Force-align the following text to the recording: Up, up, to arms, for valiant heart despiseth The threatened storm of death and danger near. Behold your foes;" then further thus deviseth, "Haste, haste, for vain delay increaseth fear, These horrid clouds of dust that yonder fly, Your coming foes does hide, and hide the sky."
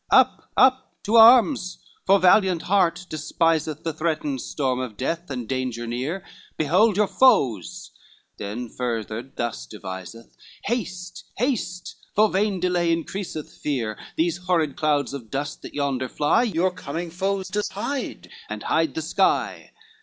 Up, 0.09 0.49
up, 0.57 0.95
to 1.03 1.15
arms, 1.17 1.77
for 2.07 2.17
valiant 2.17 2.63
heart 2.63 3.05
despiseth 3.07 3.83
The 3.83 3.93
threatened 3.93 4.41
storm 4.41 4.79
of 4.79 4.97
death 4.97 5.29
and 5.29 5.47
danger 5.47 5.85
near. 5.85 6.25
Behold 6.57 6.97
your 6.97 7.05
foes;" 7.05 7.91
then 8.37 8.67
further 8.67 9.21
thus 9.21 9.67
deviseth, 9.67 10.35
"Haste, 10.63 11.25
haste, 11.37 11.97
for 12.15 12.29
vain 12.31 12.59
delay 12.59 12.91
increaseth 12.91 13.53
fear, 13.61 13.95
These 14.17 14.37
horrid 14.39 14.75
clouds 14.75 15.13
of 15.13 15.29
dust 15.29 15.61
that 15.61 15.75
yonder 15.75 16.09
fly, 16.09 16.41
Your 16.41 16.71
coming 16.71 17.11
foes 17.11 17.47
does 17.49 17.69
hide, 17.69 18.27
and 18.49 18.63
hide 18.63 18.95
the 18.95 19.03
sky." 19.03 19.69